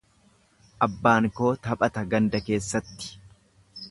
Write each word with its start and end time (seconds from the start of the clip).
Abbaan 0.85 1.27
koo 1.41 1.51
taphata 1.69 2.05
ganda 2.15 2.41
keessatti. 2.49 3.13